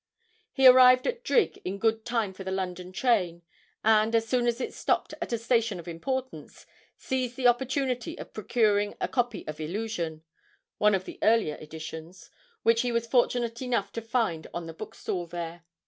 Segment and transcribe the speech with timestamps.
[0.51, 3.43] He arrived at Drigg in good time for the London train,
[3.83, 6.65] and, as soon as it stopped at a station of importance,
[6.97, 10.23] seized the opportunity of procuring a copy of 'Illusion'
[10.79, 12.31] (one of the earlier editions),
[12.63, 15.65] which he was fortunate enough to find on the bookstall there.